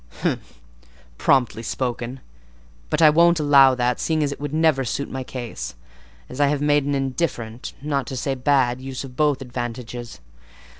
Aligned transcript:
"Humph! 0.23 0.59
Promptly 1.19 1.61
spoken. 1.61 2.21
But 2.89 3.03
I 3.03 3.11
won't 3.11 3.39
allow 3.39 3.75
that, 3.75 3.99
seeing 3.99 4.21
that 4.21 4.31
it 4.31 4.39
would 4.39 4.51
never 4.51 4.83
suit 4.83 5.11
my 5.11 5.23
case, 5.23 5.75
as 6.27 6.41
I 6.41 6.47
have 6.47 6.59
made 6.59 6.85
an 6.85 6.95
indifferent, 6.95 7.73
not 7.83 8.07
to 8.07 8.15
say 8.17 8.31
a 8.31 8.35
bad, 8.35 8.81
use 8.81 9.03
of 9.03 9.15
both 9.15 9.43
advantages. 9.43 10.19